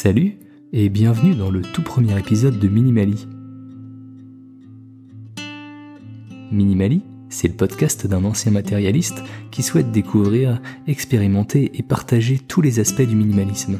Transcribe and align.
Salut 0.00 0.38
et 0.72 0.90
bienvenue 0.90 1.34
dans 1.34 1.50
le 1.50 1.60
tout 1.60 1.82
premier 1.82 2.16
épisode 2.16 2.60
de 2.60 2.68
Minimali. 2.68 3.26
Minimali, 6.52 7.02
c'est 7.30 7.48
le 7.48 7.54
podcast 7.54 8.06
d'un 8.06 8.22
ancien 8.22 8.52
matérialiste 8.52 9.24
qui 9.50 9.64
souhaite 9.64 9.90
découvrir, 9.90 10.62
expérimenter 10.86 11.72
et 11.74 11.82
partager 11.82 12.38
tous 12.38 12.60
les 12.60 12.78
aspects 12.78 13.02
du 13.02 13.16
minimalisme. 13.16 13.76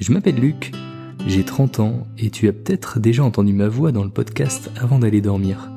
Je 0.00 0.10
m'appelle 0.10 0.40
Luc, 0.40 0.72
j'ai 1.28 1.44
30 1.44 1.78
ans 1.78 2.08
et 2.18 2.30
tu 2.30 2.48
as 2.48 2.52
peut-être 2.52 2.98
déjà 2.98 3.22
entendu 3.22 3.52
ma 3.52 3.68
voix 3.68 3.92
dans 3.92 4.02
le 4.02 4.10
podcast 4.10 4.72
avant 4.76 4.98
d'aller 4.98 5.20
dormir. 5.20 5.70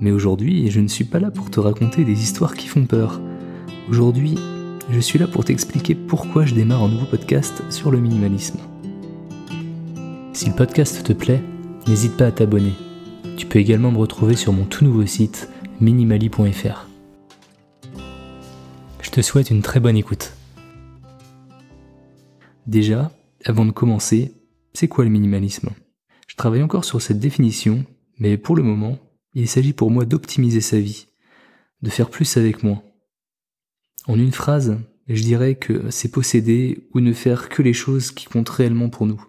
Mais 0.00 0.10
aujourd'hui, 0.10 0.70
je 0.70 0.80
ne 0.80 0.88
suis 0.88 1.04
pas 1.04 1.18
là 1.18 1.30
pour 1.30 1.50
te 1.50 1.60
raconter 1.60 2.06
des 2.06 2.22
histoires 2.22 2.54
qui 2.54 2.66
font 2.66 2.86
peur. 2.86 3.20
Aujourd'hui, 3.90 4.38
je 4.90 5.00
suis 5.00 5.18
là 5.18 5.26
pour 5.26 5.44
t'expliquer 5.44 5.94
pourquoi 5.94 6.46
je 6.46 6.54
démarre 6.54 6.82
un 6.82 6.88
nouveau 6.88 7.04
podcast 7.04 7.62
sur 7.70 7.90
le 7.90 8.00
minimalisme. 8.00 8.58
Si 10.32 10.46
le 10.46 10.54
podcast 10.54 11.02
te 11.02 11.12
plaît, 11.12 11.42
n'hésite 11.86 12.16
pas 12.16 12.26
à 12.26 12.32
t'abonner. 12.32 12.72
Tu 13.36 13.46
peux 13.46 13.58
également 13.58 13.90
me 13.90 13.98
retrouver 13.98 14.34
sur 14.34 14.52
mon 14.52 14.64
tout 14.64 14.84
nouveau 14.84 15.04
site 15.04 15.50
minimali.fr. 15.80 16.88
Je 19.02 19.10
te 19.10 19.20
souhaite 19.20 19.50
une 19.50 19.62
très 19.62 19.80
bonne 19.80 19.96
écoute. 19.96 20.32
Déjà, 22.66 23.12
avant 23.44 23.66
de 23.66 23.72
commencer, 23.72 24.32
c'est 24.74 24.88
quoi 24.88 25.04
le 25.04 25.10
minimalisme? 25.10 25.70
Je 26.26 26.36
travaille 26.36 26.62
encore 26.62 26.84
sur 26.84 27.02
cette 27.02 27.18
définition, 27.18 27.84
mais 28.18 28.36
pour 28.36 28.56
le 28.56 28.62
moment, 28.62 28.98
il 29.34 29.48
s'agit 29.48 29.72
pour 29.72 29.90
moi 29.90 30.04
d'optimiser 30.04 30.60
sa 30.60 30.78
vie, 30.78 31.08
de 31.82 31.90
faire 31.90 32.10
plus 32.10 32.36
avec 32.36 32.62
moins. 32.62 32.82
En 34.06 34.18
une 34.18 34.32
phrase, 34.32 34.78
je 35.08 35.22
dirais 35.22 35.54
que 35.54 35.90
c'est 35.90 36.10
posséder 36.10 36.88
ou 36.94 37.00
ne 37.00 37.12
faire 37.12 37.48
que 37.48 37.62
les 37.62 37.72
choses 37.72 38.10
qui 38.10 38.26
comptent 38.26 38.48
réellement 38.48 38.88
pour 38.90 39.06
nous. 39.06 39.22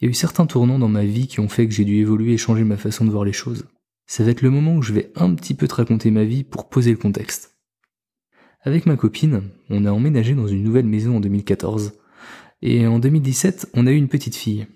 Il 0.00 0.06
y 0.06 0.08
a 0.08 0.10
eu 0.10 0.14
certains 0.14 0.46
tournants 0.46 0.78
dans 0.78 0.88
ma 0.88 1.04
vie 1.04 1.28
qui 1.28 1.40
ont 1.40 1.48
fait 1.48 1.66
que 1.66 1.74
j'ai 1.74 1.84
dû 1.84 1.96
évoluer 1.96 2.32
et 2.32 2.38
changer 2.38 2.64
ma 2.64 2.76
façon 2.76 3.04
de 3.04 3.10
voir 3.10 3.24
les 3.24 3.32
choses. 3.32 3.66
Ça 4.06 4.24
va 4.24 4.30
être 4.30 4.42
le 4.42 4.50
moment 4.50 4.74
où 4.74 4.82
je 4.82 4.92
vais 4.92 5.12
un 5.14 5.34
petit 5.34 5.54
peu 5.54 5.68
te 5.68 5.74
raconter 5.74 6.10
ma 6.10 6.24
vie 6.24 6.44
pour 6.44 6.68
poser 6.68 6.90
le 6.90 6.96
contexte. 6.96 7.56
Avec 8.62 8.86
ma 8.86 8.96
copine, 8.96 9.42
on 9.70 9.84
a 9.84 9.92
emménagé 9.92 10.34
dans 10.34 10.46
une 10.46 10.62
nouvelle 10.62 10.86
maison 10.86 11.16
en 11.16 11.20
2014. 11.20 11.94
Et 12.62 12.86
en 12.86 12.98
2017, 12.98 13.70
on 13.74 13.86
a 13.86 13.92
eu 13.92 13.96
une 13.96 14.08
petite 14.08 14.36
fille. 14.36 14.66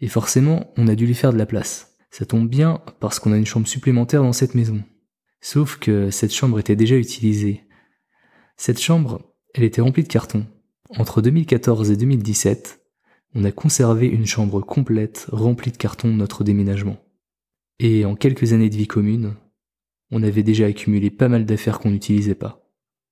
Et 0.00 0.08
forcément, 0.08 0.72
on 0.76 0.88
a 0.88 0.94
dû 0.94 1.06
lui 1.06 1.14
faire 1.14 1.32
de 1.32 1.38
la 1.38 1.46
place. 1.46 1.96
Ça 2.10 2.24
tombe 2.24 2.48
bien 2.48 2.80
parce 3.00 3.18
qu'on 3.18 3.32
a 3.32 3.36
une 3.36 3.46
chambre 3.46 3.66
supplémentaire 3.66 4.22
dans 4.22 4.32
cette 4.32 4.54
maison. 4.54 4.82
Sauf 5.40 5.76
que 5.76 6.10
cette 6.10 6.34
chambre 6.34 6.58
était 6.58 6.76
déjà 6.76 6.96
utilisée. 6.96 7.62
Cette 8.60 8.80
chambre, 8.80 9.22
elle 9.54 9.62
était 9.62 9.80
remplie 9.80 10.02
de 10.02 10.08
cartons. 10.08 10.44
Entre 10.96 11.22
2014 11.22 11.92
et 11.92 11.96
2017, 11.96 12.80
on 13.36 13.44
a 13.44 13.52
conservé 13.52 14.08
une 14.08 14.26
chambre 14.26 14.60
complète 14.60 15.28
remplie 15.30 15.70
de 15.70 15.76
cartons 15.76 16.08
de 16.08 16.14
notre 16.14 16.42
déménagement. 16.42 16.96
Et 17.78 18.04
en 18.04 18.16
quelques 18.16 18.52
années 18.52 18.68
de 18.68 18.76
vie 18.76 18.88
commune, 18.88 19.36
on 20.10 20.24
avait 20.24 20.42
déjà 20.42 20.66
accumulé 20.66 21.08
pas 21.10 21.28
mal 21.28 21.46
d'affaires 21.46 21.78
qu'on 21.78 21.92
n'utilisait 21.92 22.34
pas. 22.34 22.68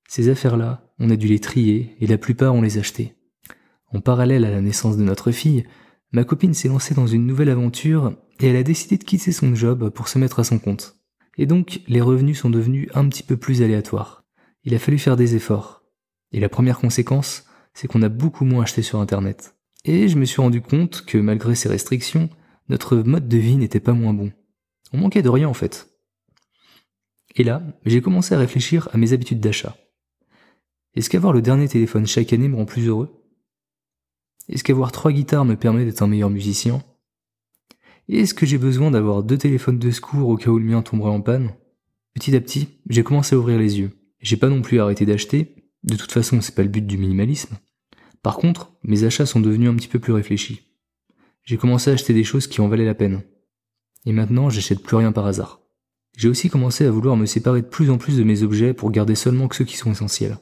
Ces 0.09 0.27
affaires-là, 0.27 0.93
on 0.99 1.09
a 1.09 1.15
dû 1.15 1.27
les 1.27 1.39
trier 1.39 1.95
et 2.01 2.07
la 2.07 2.17
plupart 2.17 2.53
on 2.53 2.61
les 2.61 2.77
achetait. 2.77 3.15
En 3.93 4.01
parallèle 4.01 4.43
à 4.43 4.51
la 4.51 4.61
naissance 4.61 4.97
de 4.97 5.03
notre 5.03 5.31
fille, 5.31 5.65
ma 6.11 6.25
copine 6.25 6.53
s'est 6.53 6.67
lancée 6.67 6.93
dans 6.93 7.07
une 7.07 7.25
nouvelle 7.25 7.49
aventure 7.49 8.17
et 8.41 8.47
elle 8.47 8.57
a 8.57 8.63
décidé 8.63 8.97
de 8.97 9.05
quitter 9.05 9.31
son 9.31 9.55
job 9.55 9.91
pour 9.91 10.09
se 10.09 10.19
mettre 10.19 10.41
à 10.41 10.43
son 10.43 10.59
compte. 10.59 10.99
Et 11.37 11.45
donc, 11.45 11.79
les 11.87 12.01
revenus 12.01 12.37
sont 12.37 12.49
devenus 12.49 12.89
un 12.93 13.07
petit 13.07 13.23
peu 13.23 13.37
plus 13.37 13.61
aléatoires 13.61 14.26
il 14.67 14.75
a 14.75 14.79
fallu 14.79 14.99
faire 14.99 15.15
des 15.15 15.33
efforts. 15.33 15.81
Et 16.33 16.41
la 16.41 16.49
première 16.49 16.77
conséquence, 16.77 17.45
c'est 17.73 17.87
qu'on 17.87 18.01
a 18.01 18.09
beaucoup 18.09 18.43
moins 18.43 18.63
acheté 18.63 18.81
sur 18.81 18.99
Internet. 18.99 19.55
Et 19.85 20.09
je 20.09 20.17
me 20.17 20.25
suis 20.25 20.41
rendu 20.41 20.61
compte 20.61 21.05
que 21.05 21.17
malgré 21.17 21.55
ces 21.55 21.69
restrictions, 21.69 22.29
notre 22.67 22.97
mode 22.97 23.29
de 23.29 23.37
vie 23.37 23.55
n'était 23.55 23.79
pas 23.79 23.93
moins 23.93 24.13
bon. 24.13 24.33
On 24.91 24.97
manquait 24.97 25.21
de 25.21 25.29
rien 25.29 25.47
en 25.47 25.53
fait. 25.53 25.89
Et 27.37 27.45
là, 27.45 27.63
j'ai 27.85 28.01
commencé 28.01 28.35
à 28.35 28.39
réfléchir 28.39 28.89
à 28.91 28.97
mes 28.97 29.13
habitudes 29.13 29.39
d'achat. 29.39 29.77
Est-ce 30.95 31.09
qu'avoir 31.09 31.31
le 31.31 31.41
dernier 31.41 31.69
téléphone 31.69 32.05
chaque 32.05 32.33
année 32.33 32.49
me 32.49 32.57
rend 32.57 32.65
plus 32.65 32.87
heureux? 32.87 33.23
Est-ce 34.49 34.65
qu'avoir 34.65 34.91
trois 34.91 35.13
guitares 35.13 35.45
me 35.45 35.55
permet 35.55 35.85
d'être 35.85 36.01
un 36.01 36.07
meilleur 36.07 36.29
musicien? 36.29 36.83
Est-ce 38.09 38.33
que 38.33 38.45
j'ai 38.45 38.57
besoin 38.57 38.91
d'avoir 38.91 39.23
deux 39.23 39.37
téléphones 39.37 39.79
de 39.79 39.91
secours 39.91 40.27
au 40.27 40.35
cas 40.35 40.49
où 40.49 40.59
le 40.59 40.65
mien 40.65 40.81
tomberait 40.81 41.11
en 41.11 41.21
panne? 41.21 41.53
Petit 42.15 42.35
à 42.35 42.41
petit, 42.41 42.81
j'ai 42.89 43.05
commencé 43.05 43.33
à 43.33 43.39
ouvrir 43.39 43.59
les 43.59 43.79
yeux. 43.79 43.96
J'ai 44.19 44.37
pas 44.37 44.49
non 44.49 44.61
plus 44.61 44.79
arrêté 44.79 45.05
d'acheter, 45.05 45.55
de 45.83 45.95
toute 45.95 46.11
façon 46.11 46.41
c'est 46.41 46.55
pas 46.55 46.63
le 46.63 46.69
but 46.69 46.85
du 46.85 46.97
minimalisme. 46.97 47.57
Par 48.23 48.37
contre, 48.37 48.73
mes 48.83 49.03
achats 49.03 49.25
sont 49.25 49.39
devenus 49.39 49.69
un 49.69 49.75
petit 49.75 49.87
peu 49.87 49.99
plus 49.99 50.13
réfléchis. 50.13 50.61
J'ai 51.43 51.57
commencé 51.57 51.89
à 51.89 51.93
acheter 51.93 52.13
des 52.13 52.23
choses 52.23 52.47
qui 52.47 52.59
en 52.61 52.67
valaient 52.67 52.85
la 52.85 52.95
peine. 52.95 53.23
Et 54.05 54.11
maintenant, 54.11 54.49
j'achète 54.49 54.83
plus 54.83 54.97
rien 54.97 55.11
par 55.11 55.25
hasard. 55.25 55.61
J'ai 56.17 56.29
aussi 56.29 56.49
commencé 56.49 56.85
à 56.85 56.91
vouloir 56.91 57.15
me 57.15 57.25
séparer 57.25 57.61
de 57.61 57.67
plus 57.67 57.89
en 57.89 57.97
plus 57.97 58.17
de 58.17 58.23
mes 58.23 58.43
objets 58.43 58.73
pour 58.73 58.91
garder 58.91 59.15
seulement 59.15 59.47
que 59.47 59.55
ceux 59.55 59.65
qui 59.65 59.77
sont 59.77 59.91
essentiels. 59.91 60.37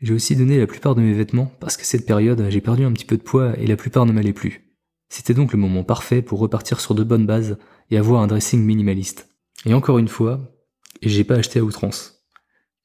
J'ai 0.00 0.14
aussi 0.14 0.36
donné 0.36 0.58
la 0.58 0.66
plupart 0.66 0.94
de 0.94 1.02
mes 1.02 1.12
vêtements 1.12 1.52
parce 1.60 1.76
qu'à 1.76 1.84
cette 1.84 2.06
période, 2.06 2.46
j'ai 2.48 2.60
perdu 2.60 2.84
un 2.84 2.92
petit 2.92 3.04
peu 3.04 3.16
de 3.16 3.22
poids 3.22 3.58
et 3.58 3.66
la 3.66 3.76
plupart 3.76 4.06
ne 4.06 4.12
m'allaient 4.12 4.32
plus. 4.32 4.72
C'était 5.10 5.34
donc 5.34 5.52
le 5.52 5.58
moment 5.58 5.82
parfait 5.82 6.22
pour 6.22 6.38
repartir 6.38 6.80
sur 6.80 6.94
de 6.94 7.04
bonnes 7.04 7.26
bases 7.26 7.58
et 7.90 7.98
avoir 7.98 8.22
un 8.22 8.28
dressing 8.28 8.64
minimaliste. 8.64 9.28
Et 9.66 9.74
encore 9.74 9.98
une 9.98 10.08
fois, 10.08 10.54
j'ai 11.02 11.24
pas 11.24 11.34
acheté 11.34 11.58
à 11.58 11.64
outrance 11.64 12.19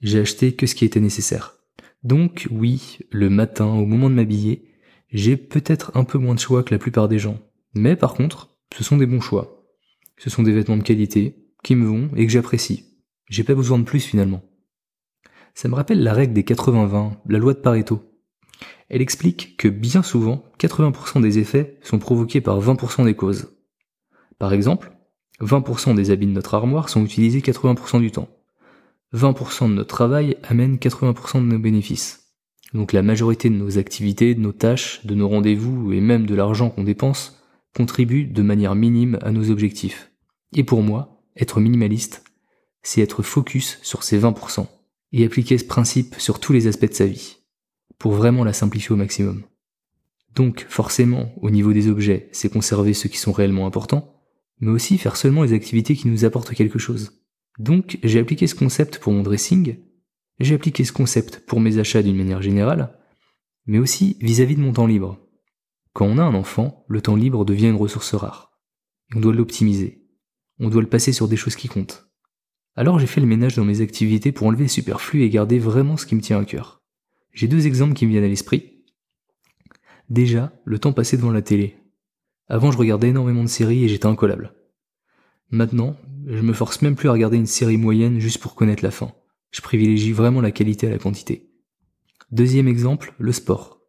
j'ai 0.02 0.20
acheté 0.20 0.56
que 0.56 0.68
ce 0.68 0.76
qui 0.76 0.86
était 0.86 1.00
nécessaire. 1.00 1.58
Donc 2.04 2.48
oui, 2.52 3.00
le 3.10 3.30
matin, 3.30 3.66
au 3.66 3.86
moment 3.86 4.10
de 4.10 4.16
m'habiller, 4.16 4.72
j'ai 5.10 5.38
peut-être 5.38 5.92
un 5.96 6.04
peu 6.04 6.18
moins 6.18 6.36
de 6.36 6.40
choix 6.40 6.64
que 6.64 6.74
la 6.74 6.80
plupart 6.80 7.08
des 7.08 7.20
gens. 7.20 7.40
Mais 7.74 7.96
par 7.96 8.14
contre, 8.14 8.56
ce 8.76 8.84
sont 8.84 8.98
des 8.98 9.06
bons 9.06 9.22
choix. 9.22 9.66
Ce 10.18 10.30
sont 10.30 10.44
des 10.44 10.54
vêtements 10.54 10.78
de 10.78 10.84
qualité, 10.84 11.46
qui 11.64 11.76
me 11.76 11.88
vont 11.88 12.10
et 12.16 12.26
que 12.26 12.32
j'apprécie. 12.32 12.86
J'ai 13.30 13.44
pas 13.44 13.56
besoin 13.56 13.80
de 13.80 13.84
plus 13.84 14.06
finalement. 14.06 14.44
Ça 15.56 15.68
me 15.68 15.76
rappelle 15.76 16.04
la 16.04 16.14
règle 16.14 16.34
des 16.34 16.44
80-20, 16.44 17.14
la 17.28 17.40
loi 17.40 17.54
de 17.54 17.60
Pareto. 17.60 18.04
Elle 18.90 19.02
explique 19.02 19.58
que 19.58 19.68
bien 19.68 20.04
souvent, 20.04 20.44
80% 20.60 21.22
des 21.22 21.40
effets 21.40 21.80
sont 21.82 21.98
provoqués 21.98 22.42
par 22.42 22.62
20% 22.62 23.06
des 23.06 23.16
causes. 23.16 23.58
Par 24.38 24.54
exemple, 24.54 24.92
20% 25.42 25.96
des 25.96 26.12
habits 26.12 26.28
de 26.28 26.32
notre 26.32 26.54
armoire 26.54 26.90
sont 26.90 27.04
utilisés 27.04 27.40
80% 27.40 28.00
du 28.00 28.12
temps. 28.12 28.30
20% 29.16 29.70
de 29.70 29.76
notre 29.76 29.96
travail 29.96 30.38
amène 30.44 30.76
80% 30.76 31.40
de 31.40 31.54
nos 31.54 31.60
bénéfices. 31.60 32.34
Donc 32.74 32.92
la 32.92 33.02
majorité 33.02 33.50
de 33.50 33.56
nos 33.56 33.78
activités, 33.78 34.36
de 34.36 34.42
nos 34.42 34.52
tâches, 34.52 35.06
de 35.06 35.16
nos 35.16 35.30
rendez-vous 35.30 35.94
et 35.94 36.02
même 36.02 36.26
de 36.26 36.36
l'argent 36.36 36.70
qu'on 36.70 36.84
dépense 36.84 37.42
contribuent 37.74 38.26
de 38.26 38.42
manière 38.42 38.76
minime 38.76 39.18
à 39.22 39.32
nos 39.32 39.50
objectifs. 39.50 40.12
Et 40.54 40.64
pour 40.64 40.82
moi, 40.82 41.24
être 41.38 41.60
minimaliste, 41.60 42.24
c'est 42.84 43.02
être 43.02 43.24
focus 43.24 43.80
sur 43.82 44.04
ces 44.04 44.20
20% 44.20 44.68
et 45.14 45.26
appliquer 45.26 45.58
ce 45.58 45.66
principe 45.66 46.16
sur 46.18 46.40
tous 46.40 46.52
les 46.52 46.68
aspects 46.68 46.90
de 46.90 46.94
sa 46.94 47.06
vie, 47.06 47.38
pour 47.98 48.14
vraiment 48.14 48.44
la 48.44 48.54
simplifier 48.54 48.92
au 48.92 48.98
maximum. 48.98 49.44
Donc 50.36 50.66
forcément, 50.68 51.34
au 51.42 51.50
niveau 51.50 51.72
des 51.72 51.88
objets, 51.88 52.28
c'est 52.34 52.52
conserver 52.52 52.94
ceux 52.94 53.08
qui 53.08 53.18
sont 53.18 53.32
réellement 53.32 53.66
importants, 53.66 54.22
mais 54.60 54.72
aussi 54.72 54.98
faire 54.98 55.16
seulement 55.16 55.44
les 55.44 55.54
activités 55.54 55.96
qui 55.96 56.10
nous 56.10 56.26
apportent 56.26 56.54
quelque 56.54 56.80
chose. 56.80 57.25
Donc 57.60 58.00
j'ai 58.04 58.20
appliqué 58.20 58.48
ce 58.48 58.56
concept 58.56 59.00
pour 59.00 59.14
mon 59.14 59.24
dressing, 59.24 59.78
j'ai 60.40 60.56
appliqué 60.56 60.84
ce 60.84 60.92
concept 60.92 61.46
pour 61.46 61.60
mes 61.60 61.78
achats 61.78 62.04
d'une 62.04 62.18
manière 62.18 62.42
générale, 62.42 62.98
mais 63.66 63.80
aussi 63.80 64.18
vis-à-vis 64.20 64.56
de 64.56 64.62
mon 64.62 64.74
temps 64.74 64.88
libre. 64.88 65.20
Quand 65.94 66.06
on 66.06 66.18
a 66.18 66.24
un 66.24 66.36
enfant, 66.36 66.86
le 66.90 67.02
temps 67.02 67.16
libre 67.16 67.46
devient 67.46 67.70
une 67.70 67.76
ressource 67.76 68.14
rare. 68.16 68.52
on 69.16 69.22
doit 69.22 69.34
l'optimiser. 69.34 70.06
On 70.60 70.70
doit 70.70 70.82
le 70.82 70.90
passer 70.90 71.14
sur 71.14 71.28
des 71.28 71.38
choses 71.38 71.56
qui 71.56 71.70
comptent. 71.70 72.10
Alors 72.76 73.00
j'ai 73.00 73.08
fait 73.08 73.22
le 73.22 73.28
ménage 73.28 73.56
dans 73.56 73.64
mes 73.64 73.80
activités 73.80 74.34
pour 74.34 74.48
enlever 74.48 74.64
le 74.64 74.70
superflu 74.70 75.24
et 75.24 75.30
garder 75.30 75.60
vraiment 75.60 75.96
ce 75.96 76.06
qui 76.06 76.16
me 76.16 76.22
tient 76.22 76.40
à 76.40 76.46
cœur. 76.46 76.84
J'ai 77.32 77.48
deux 77.48 77.68
exemples 77.68 77.94
qui 77.94 78.06
me 78.06 78.12
viennent 78.12 78.26
à 78.26 78.30
l'esprit. 78.30 78.84
Déjà, 80.10 80.54
le 80.66 80.80
temps 80.80 80.94
passé 80.94 81.16
devant 81.18 81.32
la 81.32 81.42
télé. 81.42 81.78
Avant, 82.48 82.72
je 82.72 82.78
regardais 82.78 83.10
énormément 83.10 83.44
de 83.44 83.50
séries 83.50 83.86
et 83.86 83.88
j'étais 83.88 84.06
incollable. 84.06 84.54
Maintenant, 85.52 85.96
je 86.28 86.42
me 86.42 86.54
force 86.54 86.82
même 86.82 86.96
plus 86.96 87.10
à 87.10 87.12
regarder 87.12 87.38
une 87.38 87.46
série 87.46 87.78
moyenne 87.78 88.20
juste 88.20 88.40
pour 88.40 88.56
connaître 88.56 88.84
la 88.84 88.92
fin. 88.92 89.14
Je 89.52 89.62
privilégie 89.62 90.12
vraiment 90.12 90.42
la 90.42 90.52
qualité 90.52 90.88
à 90.88 90.90
la 90.90 90.98
quantité. 90.98 91.50
Deuxième 92.32 92.68
exemple, 92.68 93.14
le 93.20 93.32
sport. 93.32 93.80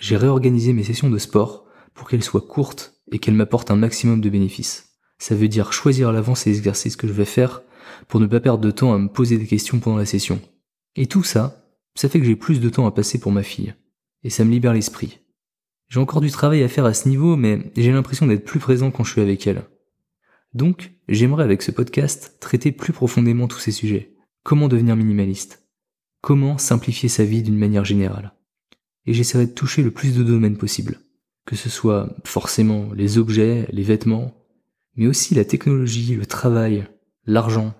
J'ai 0.00 0.16
réorganisé 0.16 0.72
mes 0.72 0.84
sessions 0.84 1.10
de 1.10 1.18
sport 1.18 1.66
pour 1.94 2.08
qu'elles 2.08 2.24
soient 2.24 2.40
courtes 2.40 2.94
et 3.12 3.18
qu'elles 3.18 3.34
m'apportent 3.34 3.70
un 3.70 3.76
maximum 3.76 4.20
de 4.20 4.28
bénéfices. 4.28 4.98
Ça 5.18 5.34
veut 5.34 5.48
dire 5.48 5.72
choisir 5.72 6.08
à 6.08 6.12
l'avance 6.12 6.44
les 6.46 6.56
exercices 6.56 6.96
que 6.96 7.08
je 7.08 7.12
vais 7.12 7.24
faire 7.24 7.62
pour 8.06 8.20
ne 8.20 8.26
pas 8.26 8.40
perdre 8.40 8.64
de 8.64 8.70
temps 8.70 8.92
à 8.92 8.98
me 8.98 9.08
poser 9.08 9.38
des 9.38 9.46
questions 9.46 9.78
pendant 9.78 9.96
la 9.96 10.06
session. 10.06 10.40
Et 10.96 11.06
tout 11.06 11.22
ça, 11.22 11.64
ça 11.94 12.08
fait 12.08 12.20
que 12.20 12.26
j'ai 12.26 12.36
plus 12.36 12.60
de 12.60 12.68
temps 12.68 12.86
à 12.86 12.92
passer 12.92 13.18
pour 13.18 13.32
ma 13.32 13.42
fille. 13.42 13.74
Et 14.24 14.30
ça 14.30 14.44
me 14.44 14.50
libère 14.50 14.72
l'esprit. 14.72 15.20
J'ai 15.88 16.00
encore 16.00 16.20
du 16.20 16.30
travail 16.30 16.62
à 16.62 16.68
faire 16.68 16.84
à 16.84 16.94
ce 16.94 17.08
niveau, 17.08 17.36
mais 17.36 17.72
j'ai 17.76 17.92
l'impression 17.92 18.26
d'être 18.26 18.44
plus 18.44 18.60
présent 18.60 18.90
quand 18.90 19.04
je 19.04 19.12
suis 19.12 19.20
avec 19.20 19.46
elle. 19.46 19.64
Donc, 20.54 20.92
j'aimerais 21.08 21.44
avec 21.44 21.62
ce 21.62 21.70
podcast 21.70 22.36
traiter 22.40 22.72
plus 22.72 22.92
profondément 22.92 23.48
tous 23.48 23.58
ces 23.58 23.72
sujets. 23.72 24.14
Comment 24.42 24.68
devenir 24.68 24.96
minimaliste? 24.96 25.66
Comment 26.22 26.58
simplifier 26.58 27.08
sa 27.08 27.24
vie 27.24 27.42
d'une 27.42 27.58
manière 27.58 27.84
générale? 27.84 28.34
Et 29.06 29.12
j'essaierai 29.12 29.46
de 29.46 29.52
toucher 29.52 29.82
le 29.82 29.90
plus 29.90 30.16
de 30.16 30.22
domaines 30.22 30.56
possible. 30.56 31.00
Que 31.44 31.56
ce 31.56 31.70
soit 31.70 32.16
forcément 32.24 32.92
les 32.92 33.18
objets, 33.18 33.68
les 33.72 33.82
vêtements, 33.82 34.34
mais 34.96 35.06
aussi 35.06 35.34
la 35.34 35.44
technologie, 35.44 36.14
le 36.14 36.26
travail, 36.26 36.86
l'argent, 37.24 37.74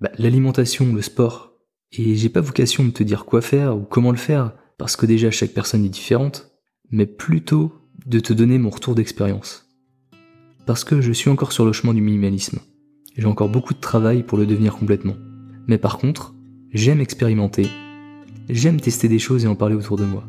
bah, 0.00 0.12
l'alimentation, 0.18 0.92
le 0.92 1.02
sport. 1.02 1.54
Et 1.92 2.14
j'ai 2.14 2.28
pas 2.28 2.40
vocation 2.40 2.84
de 2.84 2.90
te 2.90 3.02
dire 3.02 3.24
quoi 3.24 3.40
faire 3.40 3.76
ou 3.76 3.82
comment 3.82 4.10
le 4.12 4.16
faire, 4.16 4.54
parce 4.78 4.96
que 4.96 5.06
déjà 5.06 5.30
chaque 5.30 5.52
personne 5.52 5.84
est 5.84 5.90
différente, 5.90 6.52
mais 6.90 7.06
plutôt 7.06 7.72
de 8.04 8.20
te 8.20 8.32
donner 8.32 8.58
mon 8.58 8.70
retour 8.70 8.94
d'expérience. 8.94 9.65
Parce 10.66 10.82
que 10.82 11.00
je 11.00 11.12
suis 11.12 11.30
encore 11.30 11.52
sur 11.52 11.64
le 11.64 11.72
chemin 11.72 11.94
du 11.94 12.00
minimalisme. 12.00 12.58
J'ai 13.16 13.26
encore 13.26 13.48
beaucoup 13.48 13.72
de 13.72 13.80
travail 13.80 14.24
pour 14.24 14.36
le 14.36 14.46
devenir 14.46 14.76
complètement. 14.76 15.14
Mais 15.68 15.78
par 15.78 15.96
contre, 15.96 16.34
j'aime 16.72 17.00
expérimenter, 17.00 17.68
j'aime 18.48 18.80
tester 18.80 19.08
des 19.08 19.20
choses 19.20 19.44
et 19.44 19.48
en 19.48 19.54
parler 19.54 19.76
autour 19.76 19.96
de 19.96 20.04
moi. 20.04 20.24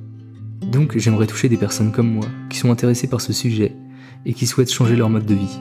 Donc 0.72 0.96
j'aimerais 0.96 1.26
toucher 1.26 1.50
des 1.50 1.58
personnes 1.58 1.92
comme 1.92 2.12
moi, 2.12 2.28
qui 2.52 2.60
sont 2.60 2.72
intéressées 2.72 3.08
par 3.08 3.20
ce 3.20 3.34
sujet 3.34 3.76
et 4.26 4.34
qui 4.34 4.46
souhaitent 4.46 4.72
changer 4.72 4.96
leur 4.96 5.10
mode 5.10 5.26
de 5.26 5.34
vie. 5.34 5.60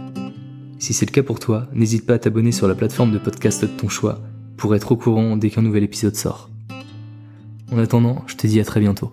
Si 0.79 0.93
c'est 0.93 1.07
le 1.07 1.13
cas 1.13 1.23
pour 1.23 1.41
toi, 1.41 1.69
n'hésite 1.73 2.05
pas 2.05 2.15
à 2.15 2.19
t'abonner 2.19 2.53
sur 2.53 2.69
la 2.69 2.75
plateforme 2.75 3.13
de 3.13 3.19
podcast 3.19 3.63
de 3.63 3.69
ton 3.69 3.89
choix 3.89 4.21
pour 4.59 4.75
être 4.75 4.93
au 4.93 4.97
courant 4.97 5.39
dès 5.39 5.49
qu'un 5.49 5.63
nouvel 5.63 5.85
épisode 5.85 6.17
sort. 6.17 6.51
En 7.73 7.79
attendant, 7.79 8.25
je 8.27 8.37
te 8.37 8.47
dis 8.47 8.61
à 8.61 8.65
très 8.65 8.81
bientôt. 8.81 9.13